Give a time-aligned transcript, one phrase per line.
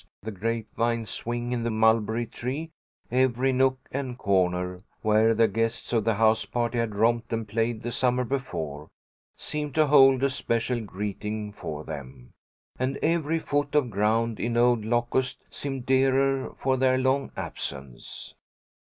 [0.23, 2.71] The grapevine swing in the mulberry tree,
[3.11, 7.83] every nook and corner where the guests of the house party had romped and played
[7.83, 8.87] the summer before,
[9.37, 12.31] seemed to hold a special greeting for them,
[12.79, 18.33] and every foot of ground in old Locust seemed dearer for their long absence.